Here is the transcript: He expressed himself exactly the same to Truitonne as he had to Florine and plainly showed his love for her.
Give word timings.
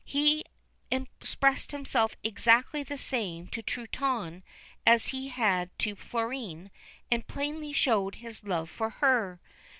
He 0.03 0.45
expressed 0.89 1.71
himself 1.71 2.15
exactly 2.23 2.81
the 2.81 2.97
same 2.97 3.45
to 3.49 3.61
Truitonne 3.61 4.41
as 4.83 5.09
he 5.09 5.27
had 5.27 5.69
to 5.77 5.93
Florine 5.93 6.71
and 7.11 7.27
plainly 7.27 7.71
showed 7.71 8.15
his 8.15 8.43
love 8.43 8.67
for 8.71 8.89
her. 8.89 9.39